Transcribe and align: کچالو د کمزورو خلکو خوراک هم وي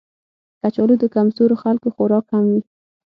کچالو 0.61 0.95
د 0.99 1.03
کمزورو 1.15 1.55
خلکو 1.63 1.87
خوراک 1.95 2.25
هم 2.35 2.45
وي 2.51 2.61